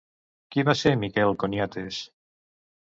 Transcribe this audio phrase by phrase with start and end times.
[0.55, 2.03] Qui va ser Miquel Coniates?